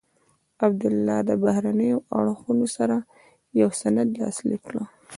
عبدالله 0.65 1.17
له 1.27 1.35
بهرنیو 1.43 1.97
اړخونو 2.17 2.65
سره 2.75 2.95
یو 3.61 3.69
سند 3.81 4.07
لاسلیک 4.19 4.61
کړ. 4.67 4.75